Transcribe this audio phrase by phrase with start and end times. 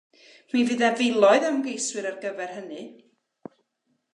[0.53, 2.81] Mi fydd na filoedd o ymgeiswyr ar gyfer hynny!